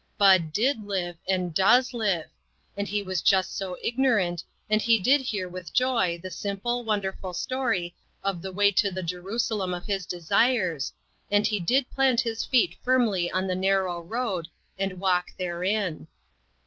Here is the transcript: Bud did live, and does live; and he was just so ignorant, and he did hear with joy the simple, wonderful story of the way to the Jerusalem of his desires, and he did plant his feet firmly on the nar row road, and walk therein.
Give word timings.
Bud 0.17 0.51
did 0.51 0.83
live, 0.87 1.15
and 1.27 1.53
does 1.53 1.93
live; 1.93 2.25
and 2.75 2.87
he 2.87 3.03
was 3.03 3.21
just 3.21 3.55
so 3.55 3.77
ignorant, 3.83 4.43
and 4.67 4.81
he 4.81 4.97
did 4.97 5.21
hear 5.21 5.47
with 5.47 5.75
joy 5.75 6.17
the 6.19 6.31
simple, 6.31 6.83
wonderful 6.83 7.33
story 7.35 7.93
of 8.23 8.41
the 8.41 8.51
way 8.51 8.71
to 8.71 8.89
the 8.89 9.03
Jerusalem 9.03 9.75
of 9.75 9.85
his 9.85 10.07
desires, 10.07 10.91
and 11.29 11.45
he 11.45 11.59
did 11.59 11.91
plant 11.91 12.21
his 12.21 12.43
feet 12.43 12.77
firmly 12.83 13.29
on 13.29 13.45
the 13.45 13.53
nar 13.53 13.83
row 13.83 13.99
road, 14.01 14.47
and 14.79 14.99
walk 14.99 15.27
therein. 15.37 16.07